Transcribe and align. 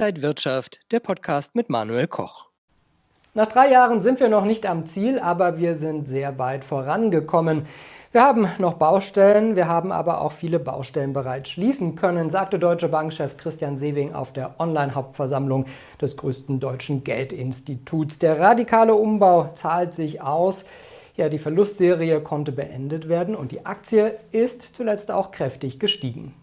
Inside 0.00 0.22
Wirtschaft, 0.22 0.80
der 0.92 1.00
Podcast 1.00 1.54
mit 1.54 1.68
Manuel 1.68 2.06
Koch. 2.06 2.46
Nach 3.34 3.48
drei 3.48 3.70
Jahren 3.70 4.00
sind 4.00 4.18
wir 4.18 4.30
noch 4.30 4.46
nicht 4.46 4.64
am 4.64 4.86
Ziel, 4.86 5.18
aber 5.18 5.58
wir 5.58 5.74
sind 5.74 6.08
sehr 6.08 6.38
weit 6.38 6.64
vorangekommen. 6.64 7.66
Wir 8.10 8.22
haben 8.22 8.48
noch 8.56 8.78
Baustellen, 8.78 9.56
wir 9.56 9.68
haben 9.68 9.92
aber 9.92 10.22
auch 10.22 10.32
viele 10.32 10.58
Baustellen 10.58 11.12
bereits 11.12 11.50
schließen 11.50 11.96
können, 11.96 12.30
sagte 12.30 12.58
Deutsche 12.58 12.88
Bankchef 12.88 13.36
Christian 13.36 13.76
Sewing 13.76 14.14
auf 14.14 14.32
der 14.32 14.58
Online-Hauptversammlung 14.58 15.66
des 16.00 16.16
größten 16.16 16.60
deutschen 16.60 17.04
Geldinstituts. 17.04 18.18
Der 18.20 18.40
radikale 18.40 18.94
Umbau 18.94 19.50
zahlt 19.52 19.92
sich 19.92 20.22
aus. 20.22 20.64
Ja, 21.14 21.28
die 21.28 21.38
Verlustserie 21.38 22.22
konnte 22.22 22.52
beendet 22.52 23.10
werden 23.10 23.36
und 23.36 23.52
die 23.52 23.66
Aktie 23.66 24.18
ist 24.32 24.62
zuletzt 24.74 25.10
auch 25.10 25.30
kräftig 25.30 25.78
gestiegen. 25.78 26.34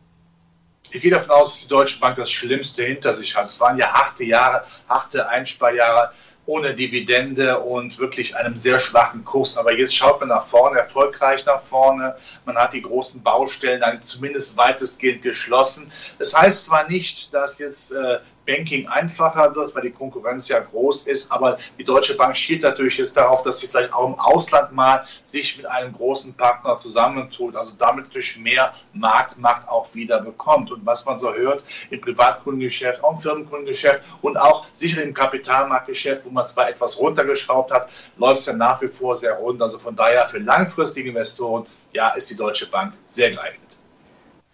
Ich 0.91 1.01
gehe 1.01 1.11
davon 1.11 1.31
aus, 1.31 1.51
dass 1.51 1.61
die 1.61 1.67
Deutsche 1.67 1.99
Bank 1.99 2.15
das 2.15 2.31
Schlimmste 2.31 2.83
hinter 2.83 3.13
sich 3.13 3.35
hat. 3.35 3.47
Es 3.47 3.59
waren 3.59 3.77
ja 3.77 3.91
harte 3.91 4.23
Jahre, 4.23 4.63
harte 4.87 5.27
Einsparjahre 5.29 6.11
ohne 6.47 6.73
Dividende 6.73 7.59
und 7.59 7.99
wirklich 7.99 8.35
einem 8.37 8.57
sehr 8.57 8.79
schwachen 8.79 9.25
Kurs. 9.25 9.57
Aber 9.57 9.73
jetzt 9.73 9.95
schaut 9.95 10.21
man 10.21 10.29
nach 10.29 10.45
vorne, 10.45 10.79
erfolgreich 10.79 11.45
nach 11.45 11.61
vorne. 11.61 12.15
Man 12.45 12.55
hat 12.55 12.73
die 12.73 12.81
großen 12.81 13.21
Baustellen 13.21 13.81
dann 13.81 14.01
zumindest 14.01 14.57
weitestgehend 14.57 15.21
geschlossen. 15.21 15.91
Das 16.19 16.35
heißt 16.35 16.65
zwar 16.65 16.87
nicht, 16.87 17.33
dass 17.33 17.59
jetzt 17.59 17.91
äh, 17.91 18.19
Banking 18.47 18.87
einfacher 18.87 19.53
wird, 19.53 19.75
weil 19.75 19.83
die 19.83 19.91
Konkurrenz 19.91 20.47
ja 20.47 20.59
groß 20.59 21.05
ist. 21.07 21.31
Aber 21.31 21.57
die 21.77 21.83
Deutsche 21.83 22.15
Bank 22.15 22.35
schielt 22.35 22.63
natürlich 22.63 22.97
jetzt 22.97 23.15
darauf, 23.15 23.43
dass 23.43 23.59
sie 23.59 23.67
vielleicht 23.67 23.93
auch 23.93 24.07
im 24.07 24.19
Ausland 24.19 24.71
mal 24.71 25.05
sich 25.21 25.57
mit 25.57 25.67
einem 25.67 25.93
großen 25.93 26.33
Partner 26.33 26.77
zusammentut, 26.77 27.55
also 27.55 27.75
damit 27.77 28.05
natürlich 28.05 28.37
mehr 28.37 28.73
Marktmacht 28.93 29.67
auch 29.67 29.93
wieder 29.93 30.21
bekommt. 30.21 30.71
Und 30.71 30.85
was 30.85 31.05
man 31.05 31.17
so 31.17 31.33
hört 31.33 31.63
im 31.91 32.01
Privatkundengeschäft, 32.01 33.03
auch 33.03 33.11
im 33.11 33.17
Firmenkundengeschäft 33.17 34.01
und 34.21 34.37
auch 34.37 34.65
sicher 34.73 35.03
im 35.03 35.13
Kapitalmarktgeschäft, 35.13 36.25
wo 36.25 36.29
man 36.29 36.45
zwar 36.45 36.69
etwas 36.69 36.97
runtergeschraubt 36.99 37.71
hat, 37.71 37.89
läuft 38.17 38.39
es 38.39 38.45
ja 38.45 38.53
nach 38.53 38.81
wie 38.81 38.87
vor 38.87 39.15
sehr 39.15 39.33
rund. 39.33 39.61
Also 39.61 39.77
von 39.77 39.95
daher 39.95 40.27
für 40.27 40.39
langfristige 40.39 41.09
Investoren, 41.09 41.67
ja, 41.91 42.09
ist 42.09 42.29
die 42.29 42.35
Deutsche 42.35 42.67
Bank 42.67 42.93
sehr 43.05 43.31
geeignet. 43.31 43.76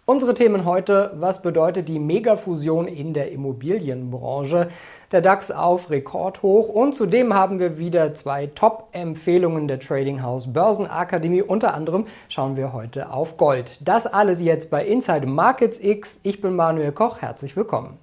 Unsere 0.05 0.33
Themen 0.33 0.65
heute, 0.65 1.13
was 1.15 1.41
bedeutet 1.41 1.87
die 1.87 1.97
Megafusion 1.97 2.89
in 2.89 3.13
der 3.13 3.31
Immobilienbranche? 3.31 4.67
Der 5.13 5.21
DAX 5.21 5.49
auf 5.49 5.89
Rekordhoch 5.89 6.67
und 6.67 6.93
zudem 6.93 7.33
haben 7.33 7.57
wir 7.57 7.77
wieder 7.77 8.13
zwei 8.13 8.47
Top-Empfehlungen 8.47 9.69
der 9.69 9.79
Trading 9.79 10.21
House 10.21 10.51
Börsenakademie. 10.51 11.41
Unter 11.41 11.73
anderem 11.73 12.05
schauen 12.27 12.57
wir 12.57 12.73
heute 12.73 13.13
auf 13.13 13.37
Gold. 13.37 13.77
Das 13.79 14.05
alles 14.05 14.41
jetzt 14.41 14.69
bei 14.71 14.85
Inside 14.85 15.25
Markets 15.25 15.79
X. 15.81 16.19
Ich 16.23 16.41
bin 16.41 16.53
Manuel 16.53 16.91
Koch, 16.91 17.21
herzlich 17.21 17.55
willkommen. 17.55 17.97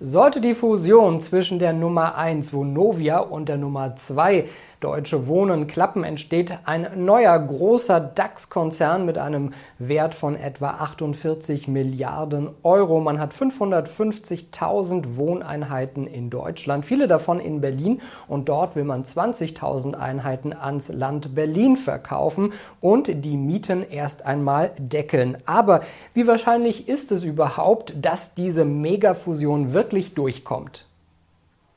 Sollte 0.00 0.42
die 0.42 0.54
Fusion 0.54 1.22
zwischen 1.22 1.58
der 1.58 1.72
Nummer 1.74 2.16
1 2.16 2.52
Vonovia 2.52 3.18
und 3.18 3.50
der 3.50 3.56
Nummer 3.58 3.96
2 3.96 4.46
Deutsche 4.80 5.26
Wohnen 5.26 5.66
klappen, 5.66 6.04
entsteht 6.04 6.58
ein 6.64 6.86
neuer 6.96 7.38
großer 7.38 7.98
DAX-Konzern 7.98 9.06
mit 9.06 9.18
einem 9.18 9.52
Wert 9.78 10.14
von 10.14 10.36
etwa 10.36 10.70
48 10.70 11.66
Milliarden 11.68 12.50
Euro. 12.62 13.00
Man 13.00 13.18
hat 13.18 13.32
550.000 13.32 15.16
Wohneinheiten 15.16 16.06
in 16.06 16.30
Deutschland, 16.30 16.84
viele 16.84 17.08
davon 17.08 17.38
in 17.40 17.60
Berlin 17.60 18.00
und 18.28 18.48
dort 18.48 18.76
will 18.76 18.84
man 18.84 19.04
20.000 19.04 19.94
Einheiten 19.94 20.52
ans 20.52 20.88
Land 20.88 21.34
Berlin 21.34 21.76
verkaufen 21.76 22.52
und 22.80 23.24
die 23.24 23.36
Mieten 23.36 23.82
erst 23.82 24.26
einmal 24.26 24.72
deckeln. 24.78 25.38
Aber 25.46 25.82
wie 26.14 26.26
wahrscheinlich 26.26 26.88
ist 26.88 27.12
es 27.12 27.24
überhaupt, 27.24 27.94
dass 28.00 28.34
diese 28.34 28.64
Megafusion 28.64 29.72
wirklich 29.72 30.14
durchkommt? 30.14 30.85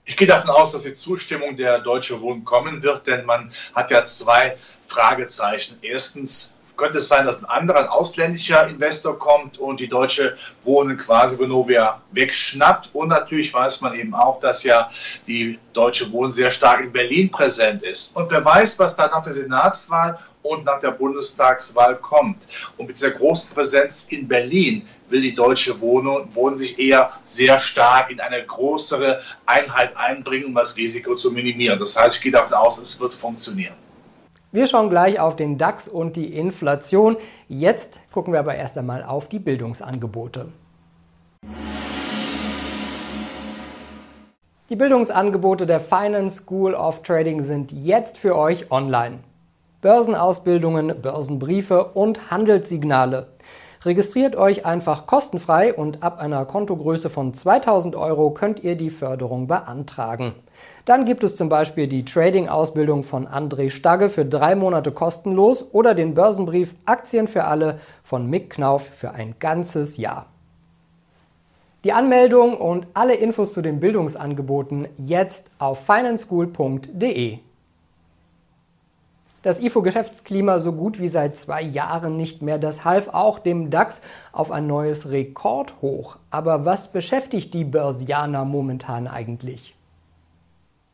Ich 0.09 0.17
gehe 0.17 0.25
davon 0.25 0.49
aus, 0.49 0.71
dass 0.71 0.83
die 0.83 0.95
Zustimmung 0.95 1.55
der 1.55 1.81
Deutsche 1.81 2.19
Wohnen 2.19 2.43
kommen 2.43 2.81
wird, 2.81 3.05
denn 3.05 3.25
man 3.25 3.51
hat 3.75 3.91
ja 3.91 4.03
zwei 4.05 4.57
Fragezeichen. 4.87 5.77
Erstens, 5.83 6.59
könnte 6.77 6.97
es 6.97 7.09
sein, 7.09 7.25
dass 7.27 7.43
ein 7.43 7.45
anderer, 7.45 7.81
ein 7.81 7.87
ausländischer 7.87 8.67
Investor 8.67 9.19
kommt 9.19 9.59
und 9.59 9.79
die 9.79 9.87
Deutsche 9.87 10.37
Wohnen 10.63 10.97
quasi 10.97 11.37
Vonovia 11.37 12.01
wegschnappt. 12.11 12.89
Und 12.93 13.09
natürlich 13.09 13.53
weiß 13.53 13.81
man 13.81 13.93
eben 13.93 14.15
auch, 14.15 14.39
dass 14.39 14.63
ja 14.63 14.89
die 15.27 15.59
Deutsche 15.73 16.11
Wohnen 16.11 16.31
sehr 16.31 16.49
stark 16.49 16.81
in 16.81 16.91
Berlin 16.91 17.29
präsent 17.29 17.83
ist. 17.83 18.15
Und 18.15 18.31
wer 18.31 18.43
weiß, 18.43 18.79
was 18.79 18.95
da 18.95 19.07
nach 19.07 19.23
der 19.23 19.33
Senatswahl 19.33 20.17
und 20.43 20.65
nach 20.65 20.79
der 20.79 20.91
Bundestagswahl 20.91 21.97
kommt. 21.97 22.37
Und 22.77 22.87
mit 22.87 22.97
dieser 22.97 23.11
großen 23.11 23.53
Präsenz 23.53 24.07
in 24.11 24.27
Berlin 24.27 24.87
will 25.09 25.21
die 25.21 25.33
Deutsche 25.33 25.79
Wohnen, 25.81 26.33
Wohnen 26.33 26.57
sich 26.57 26.79
eher 26.79 27.11
sehr 27.23 27.59
stark 27.59 28.09
in 28.09 28.19
eine 28.19 28.43
größere 28.45 29.21
Einheit 29.45 29.95
einbringen, 29.97 30.47
um 30.47 30.55
das 30.55 30.77
Risiko 30.77 31.15
zu 31.15 31.31
minimieren. 31.31 31.79
Das 31.79 31.99
heißt, 31.99 32.17
ich 32.17 32.21
gehe 32.21 32.31
davon 32.31 32.53
aus, 32.53 32.79
es 32.79 32.99
wird 32.99 33.13
funktionieren. 33.13 33.73
Wir 34.51 34.65
schauen 34.65 34.89
gleich 34.89 35.19
auf 35.19 35.35
den 35.35 35.59
DAX 35.59 35.87
und 35.87 36.15
die 36.15 36.33
Inflation. 36.35 37.17
Jetzt 37.47 37.99
gucken 38.11 38.33
wir 38.33 38.39
aber 38.39 38.55
erst 38.55 38.77
einmal 38.79 39.03
auf 39.03 39.29
die 39.29 39.37
Bildungsangebote. 39.37 40.47
Die 44.69 44.75
Bildungsangebote 44.75 45.65
der 45.65 45.79
Finance 45.79 46.43
School 46.43 46.73
of 46.73 47.03
Trading 47.03 47.41
sind 47.41 47.71
jetzt 47.71 48.17
für 48.17 48.35
euch 48.35 48.71
online. 48.71 49.19
Börsenausbildungen, 49.81 51.01
Börsenbriefe 51.01 51.85
und 51.93 52.31
Handelssignale. 52.31 53.27
Registriert 53.85 54.35
euch 54.35 54.65
einfach 54.65 55.07
kostenfrei 55.07 55.73
und 55.73 56.03
ab 56.03 56.19
einer 56.19 56.43
Kontogröße 56.43 57.09
von 57.09 57.33
2000 57.33 57.95
Euro 57.95 58.31
könnt 58.31 58.61
ihr 58.61 58.75
die 58.75 58.89
Förderung 58.89 59.47
beantragen. 59.47 60.33
Dann 60.83 61.05
gibt 61.05 61.23
es 61.23 61.37
zum 61.37 61.47
Beispiel 61.47 61.87
die 61.87 62.03
Trading-Ausbildung 62.03 63.03
von 63.03 63.25
André 63.25 63.69
Stagge 63.69 64.09
für 64.09 64.25
drei 64.25 64.55
Monate 64.55 64.91
kostenlos 64.91 65.65
oder 65.71 65.95
den 65.95 66.13
Börsenbrief 66.13 66.75
Aktien 66.85 67.29
für 67.29 67.45
alle 67.45 67.79
von 68.03 68.29
Mick 68.29 68.49
Knauf 68.49 68.83
für 68.83 69.11
ein 69.11 69.35
ganzes 69.39 69.95
Jahr. 69.95 70.25
Die 71.85 71.93
Anmeldung 71.93 72.57
und 72.57 72.87
alle 72.93 73.15
Infos 73.15 73.53
zu 73.53 73.61
den 73.61 73.79
Bildungsangeboten 73.79 74.89
jetzt 74.97 75.49
auf 75.57 75.85
financeschool.de. 75.85 77.39
Das 79.41 79.61
IFO-Geschäftsklima 79.61 80.59
so 80.59 80.73
gut 80.73 80.99
wie 80.99 81.07
seit 81.07 81.37
zwei 81.37 81.61
Jahren 81.61 82.17
nicht 82.17 82.41
mehr. 82.41 82.57
Das 82.57 82.83
half 82.83 83.07
auch 83.07 83.39
dem 83.39 83.69
DAX 83.69 84.01
auf 84.33 84.51
ein 84.51 84.67
neues 84.67 85.09
Rekordhoch. 85.09 86.17
Aber 86.29 86.65
was 86.65 86.91
beschäftigt 86.91 87.53
die 87.53 87.63
Börsianer 87.63 88.43
momentan 88.43 89.07
eigentlich? 89.07 89.75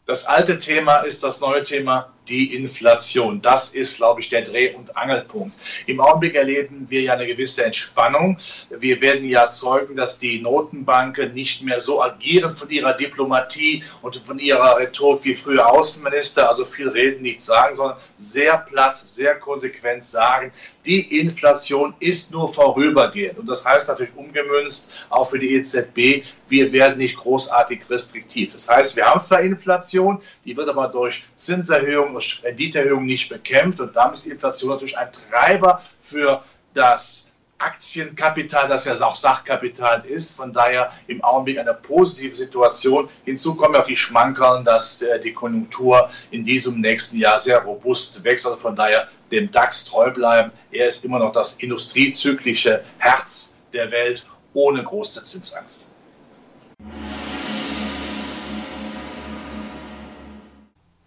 Das 0.05 0.27
alte 0.27 0.59
Thema 0.59 0.97
ist 0.97 1.23
das 1.23 1.41
neue 1.41 1.63
Thema 1.63 2.11
die 2.27 2.55
Inflation. 2.55 3.41
Das 3.41 3.73
ist, 3.73 3.97
glaube 3.97 4.21
ich, 4.21 4.29
der 4.29 4.43
Dreh- 4.43 4.73
und 4.73 4.95
Angelpunkt. 4.97 5.55
Im 5.85 5.99
Augenblick 5.99 6.35
erleben 6.35 6.87
wir 6.89 7.01
ja 7.01 7.13
eine 7.13 7.27
gewisse 7.27 7.65
Entspannung. 7.65 8.37
Wir 8.69 9.01
werden 9.01 9.27
ja 9.27 9.49
zeugen, 9.49 9.95
dass 9.95 10.19
die 10.19 10.41
Notenbanken 10.41 11.33
nicht 11.33 11.63
mehr 11.63 11.81
so 11.81 12.01
agieren 12.01 12.55
von 12.57 12.69
ihrer 12.69 12.93
Diplomatie 12.93 13.83
und 14.01 14.17
von 14.17 14.39
ihrer 14.39 14.77
Rhetorik 14.77 15.23
wie 15.23 15.35
früher 15.35 15.69
Außenminister, 15.71 16.49
also 16.49 16.65
viel 16.65 16.89
reden, 16.89 17.21
nichts 17.21 17.45
sagen, 17.45 17.75
sondern 17.75 17.97
sehr 18.17 18.57
platt, 18.57 18.97
sehr 18.97 19.35
konsequent 19.35 20.05
sagen, 20.05 20.51
die 20.85 21.19
Inflation 21.19 21.95
ist 21.99 22.31
nur 22.31 22.51
vorübergehend. 22.53 23.39
Und 23.39 23.47
das 23.47 23.65
heißt 23.65 23.87
natürlich 23.87 24.15
umgemünzt 24.15 24.91
auch 25.09 25.25
für 25.25 25.39
die 25.39 25.55
EZB, 25.55 26.23
wir 26.47 26.71
werden 26.71 26.97
nicht 26.97 27.17
großartig 27.17 27.89
restriktiv. 27.89 28.53
Das 28.53 28.69
heißt, 28.69 28.95
wir 28.95 29.05
haben 29.05 29.19
zwar 29.19 29.41
Inflation, 29.41 30.21
die 30.45 30.55
wird 30.55 30.69
aber 30.69 30.87
durch 30.89 31.23
Zinserhöhungen 31.35 32.14
durch 32.15 32.41
Renditeerhöhung 32.43 33.05
nicht 33.05 33.29
bekämpft. 33.29 33.79
Und 33.79 33.95
damit 33.95 34.15
ist 34.15 34.27
Inflation 34.27 34.71
natürlich 34.71 34.97
ein 34.97 35.09
Treiber 35.11 35.81
für 36.01 36.43
das 36.73 37.31
Aktienkapital, 37.57 38.67
das 38.67 38.85
ja 38.85 38.95
auch 39.01 39.15
Sachkapital 39.15 40.05
ist. 40.05 40.35
Von 40.35 40.51
daher 40.51 40.91
im 41.07 41.23
Augenblick 41.23 41.57
eine 41.57 41.73
positive 41.73 42.35
Situation. 42.35 43.09
Hinzu 43.23 43.55
kommen 43.55 43.75
auch 43.75 43.85
die 43.85 43.95
Schmankerln, 43.95 44.65
dass 44.65 45.01
äh, 45.01 45.19
die 45.19 45.33
Konjunktur 45.33 46.09
in 46.31 46.43
diesem 46.43 46.81
nächsten 46.81 47.17
Jahr 47.17 47.39
sehr 47.39 47.59
robust 47.59 48.23
wächst. 48.23 48.45
Also 48.45 48.57
von 48.57 48.75
daher 48.75 49.07
dem 49.31 49.51
DAX 49.51 49.85
treu 49.85 50.11
bleiben. 50.11 50.51
Er 50.71 50.87
ist 50.87 51.05
immer 51.05 51.19
noch 51.19 51.31
das 51.31 51.55
industriezyklische 51.55 52.83
Herz 52.97 53.55
der 53.71 53.91
Welt 53.91 54.27
ohne 54.53 54.83
große 54.83 55.23
Zinsangst. 55.23 55.89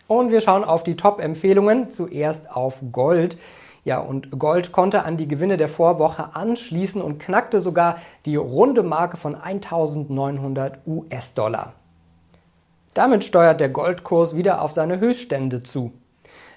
Und 0.09 0.33
wir 0.33 0.41
schauen 0.41 0.65
auf 0.65 0.83
die 0.83 0.97
Top-Empfehlungen. 0.97 1.93
Zuerst 1.93 2.51
auf 2.51 2.83
Gold. 2.91 3.39
Ja, 3.85 4.01
und 4.01 4.39
Gold 4.39 4.73
konnte 4.73 5.05
an 5.05 5.17
die 5.17 5.29
Gewinne 5.29 5.57
der 5.57 5.69
Vorwoche 5.69 6.35
anschließen 6.35 7.01
und 7.01 7.19
knackte 7.21 7.61
sogar 7.61 7.99
die 8.27 8.37
runde 8.37 8.83
Marke 8.83 9.17
von 9.17 9.37
1900 9.37 10.81
US-Dollar. 10.87 11.75
Damit 12.95 13.23
steuert 13.23 13.61
der 13.61 13.69
Goldkurs 13.69 14.35
wieder 14.35 14.63
auf 14.63 14.73
seine 14.73 14.99
Höchststände 14.99 15.63
zu. 15.63 15.93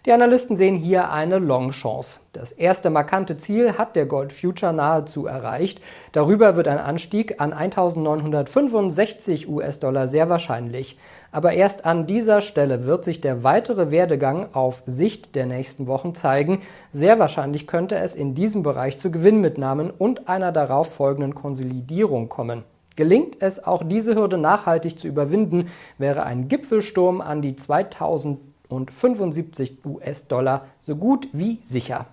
Die 0.07 0.13
Analysten 0.13 0.57
sehen 0.57 0.77
hier 0.77 1.11
eine 1.11 1.37
Long-Chance. 1.37 2.21
Das 2.33 2.51
erste 2.51 2.89
markante 2.89 3.37
Ziel 3.37 3.77
hat 3.77 3.95
der 3.95 4.07
Gold 4.07 4.33
Future 4.33 4.73
nahezu 4.73 5.27
erreicht. 5.27 5.79
Darüber 6.11 6.55
wird 6.55 6.67
ein 6.67 6.79
Anstieg 6.79 7.39
an 7.39 7.53
1965 7.53 9.47
US-Dollar 9.47 10.07
sehr 10.07 10.27
wahrscheinlich. 10.27 10.97
Aber 11.31 11.53
erst 11.53 11.85
an 11.85 12.07
dieser 12.07 12.41
Stelle 12.41 12.87
wird 12.87 13.03
sich 13.03 13.21
der 13.21 13.43
weitere 13.43 13.91
Werdegang 13.91 14.47
auf 14.53 14.81
Sicht 14.87 15.35
der 15.35 15.45
nächsten 15.45 15.85
Wochen 15.85 16.15
zeigen. 16.15 16.61
Sehr 16.91 17.19
wahrscheinlich 17.19 17.67
könnte 17.67 17.93
es 17.97 18.15
in 18.15 18.33
diesem 18.33 18.63
Bereich 18.63 18.97
zu 18.97 19.11
Gewinnmitnahmen 19.11 19.91
und 19.91 20.27
einer 20.27 20.51
darauf 20.51 20.91
folgenden 20.91 21.35
Konsolidierung 21.35 22.27
kommen. 22.27 22.63
Gelingt 22.95 23.37
es, 23.39 23.63
auch 23.63 23.83
diese 23.85 24.15
Hürde 24.15 24.39
nachhaltig 24.39 24.99
zu 24.99 25.07
überwinden, 25.07 25.69
wäre 25.99 26.23
ein 26.23 26.47
Gipfelsturm 26.47 27.21
an 27.21 27.43
die 27.43 27.55
2000 27.55 28.50
und 28.71 28.93
75 28.93 29.85
US-Dollar 29.85 30.65
so 30.81 30.95
gut 30.95 31.27
wie 31.33 31.59
sicher. 31.63 32.05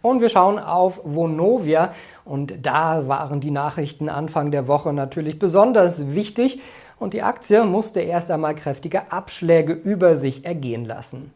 Und 0.00 0.20
wir 0.20 0.28
schauen 0.28 0.58
auf 0.58 1.00
Vonovia 1.04 1.92
und 2.24 2.54
da 2.62 3.08
waren 3.08 3.40
die 3.40 3.50
Nachrichten 3.50 4.08
Anfang 4.08 4.50
der 4.50 4.68
Woche 4.68 4.92
natürlich 4.92 5.38
besonders 5.38 6.14
wichtig 6.14 6.60
und 6.98 7.14
die 7.14 7.22
Aktie 7.22 7.64
musste 7.64 8.00
erst 8.00 8.30
einmal 8.30 8.54
kräftige 8.54 9.10
Abschläge 9.10 9.72
über 9.72 10.16
sich 10.16 10.44
ergehen 10.44 10.84
lassen. 10.84 11.32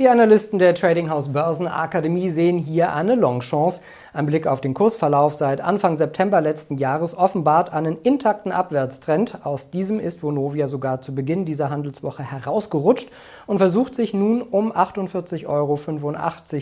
Die 0.00 0.08
Analysten 0.08 0.58
der 0.58 0.74
Trading 0.74 1.08
House 1.08 1.28
Börsenakademie 1.32 2.28
sehen 2.28 2.58
hier 2.58 2.94
eine 2.94 3.14
Longchance. 3.14 3.80
Ein 4.12 4.26
Blick 4.26 4.48
auf 4.48 4.60
den 4.60 4.74
Kursverlauf 4.74 5.34
seit 5.34 5.60
Anfang 5.60 5.96
September 5.96 6.40
letzten 6.40 6.78
Jahres 6.78 7.16
offenbart 7.16 7.72
einen 7.72 7.98
intakten 8.02 8.50
Abwärtstrend. 8.50 9.46
Aus 9.46 9.70
diesem 9.70 10.00
ist 10.00 10.24
Vonovia 10.24 10.66
sogar 10.66 11.00
zu 11.00 11.14
Beginn 11.14 11.44
dieser 11.44 11.70
Handelswoche 11.70 12.24
herausgerutscht 12.24 13.08
und 13.46 13.58
versucht 13.58 13.94
sich 13.94 14.14
nun 14.14 14.42
um 14.42 14.72
48,85 14.72 15.46
Euro 15.46 15.76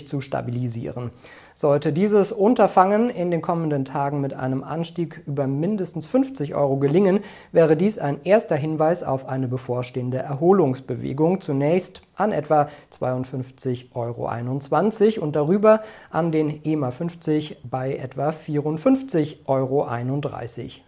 zu 0.07 0.21
stabilisieren. 0.21 1.11
Sollte 1.55 1.93
dieses 1.93 2.33
Unterfangen 2.33 3.11
in 3.11 3.31
den 3.31 3.43
kommenden 3.43 3.85
Tagen 3.85 4.21
mit 4.21 4.35
einem 4.35 4.65
Anstieg 4.65 5.23
über 5.27 5.47
mindestens 5.47 6.07
50 6.07 6.55
Euro 6.55 6.79
gelingen, 6.79 7.21
wäre 7.53 7.77
dies 7.77 7.99
ein 7.99 8.21
erster 8.25 8.57
Hinweis 8.57 9.03
auf 9.03 9.29
eine 9.29 9.49
bevorstehende 9.49 10.19
Erholungsbewegung. 10.19 11.41
Zunächst 11.41 12.01
an 12.17 12.33
etwa 12.33 12.69
52,21 12.99 13.93
Euro 13.95 15.25
und 15.25 15.37
darüber 15.37 15.83
an 16.11 16.33
den 16.33 16.65
EMA 16.65 16.91
50 16.91 17.59
bei 17.65 17.97
etwa 17.97 18.31
54,31 18.31 19.39
Euro. 19.47 19.89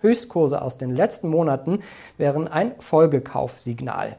Höchstkurse 0.00 0.62
aus 0.62 0.78
den 0.78 0.94
letzten 0.94 1.28
Monaten 1.28 1.81
wären 2.17 2.49
ein 2.49 2.72
Folgekaufsignal. 2.78 4.19